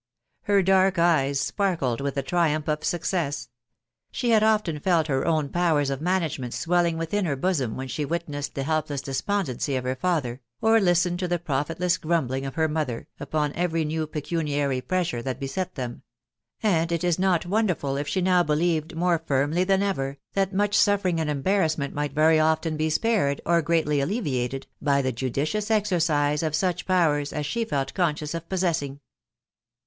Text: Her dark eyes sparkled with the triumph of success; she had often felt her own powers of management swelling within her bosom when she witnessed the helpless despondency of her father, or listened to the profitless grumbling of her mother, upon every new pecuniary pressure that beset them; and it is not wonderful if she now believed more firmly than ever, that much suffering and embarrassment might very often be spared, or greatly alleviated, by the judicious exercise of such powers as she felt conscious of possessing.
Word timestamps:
Her 0.45 0.63
dark 0.63 0.97
eyes 0.97 1.39
sparkled 1.39 2.01
with 2.01 2.15
the 2.15 2.23
triumph 2.23 2.67
of 2.67 2.83
success; 2.83 3.49
she 4.11 4.31
had 4.31 4.41
often 4.41 4.79
felt 4.79 5.05
her 5.05 5.27
own 5.27 5.49
powers 5.49 5.91
of 5.91 6.01
management 6.01 6.55
swelling 6.55 6.97
within 6.97 7.25
her 7.25 7.35
bosom 7.35 7.77
when 7.77 7.87
she 7.87 8.03
witnessed 8.03 8.55
the 8.55 8.63
helpless 8.63 8.99
despondency 9.01 9.75
of 9.75 9.83
her 9.83 9.95
father, 9.95 10.41
or 10.59 10.79
listened 10.79 11.19
to 11.19 11.27
the 11.27 11.37
profitless 11.37 11.99
grumbling 11.99 12.47
of 12.47 12.55
her 12.55 12.67
mother, 12.67 13.07
upon 13.19 13.53
every 13.53 13.85
new 13.85 14.07
pecuniary 14.07 14.81
pressure 14.81 15.21
that 15.21 15.39
beset 15.39 15.75
them; 15.75 16.01
and 16.63 16.91
it 16.91 17.03
is 17.03 17.19
not 17.19 17.45
wonderful 17.45 17.95
if 17.95 18.07
she 18.07 18.21
now 18.21 18.41
believed 18.41 18.95
more 18.95 19.19
firmly 19.23 19.63
than 19.63 19.83
ever, 19.83 20.17
that 20.33 20.51
much 20.51 20.73
suffering 20.75 21.19
and 21.19 21.29
embarrassment 21.29 21.93
might 21.93 22.11
very 22.13 22.39
often 22.39 22.75
be 22.75 22.89
spared, 22.89 23.39
or 23.45 23.61
greatly 23.61 23.99
alleviated, 23.99 24.65
by 24.81 24.99
the 24.99 25.11
judicious 25.11 25.69
exercise 25.69 26.41
of 26.41 26.55
such 26.55 26.87
powers 26.87 27.31
as 27.31 27.45
she 27.45 27.63
felt 27.63 27.93
conscious 27.93 28.33
of 28.33 28.49
possessing. 28.49 28.99